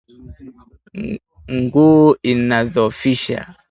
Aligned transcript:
nguu 1.55 2.15
inadhoofika 2.23 3.55